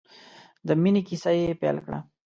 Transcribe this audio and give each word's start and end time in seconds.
د 0.67 0.69
مینې 0.81 1.01
کیسه 1.07 1.31
یې 1.39 1.59
پیل 1.61 1.77
کړه. 1.85 1.99